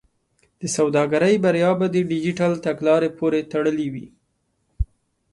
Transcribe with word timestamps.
د 0.61 0.63
سوداګرۍ 0.77 1.35
بریا 1.43 1.71
به 1.79 1.85
د 1.95 1.97
ډیجیټل 2.11 2.51
تګلارې 2.65 3.09
پورې 3.19 3.47
تړلې 3.51 3.87
وي. 3.93 4.07